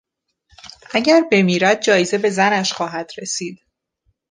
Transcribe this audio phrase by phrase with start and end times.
[0.93, 3.59] اگر بمیرد جایزه به زنش خواهد رسید.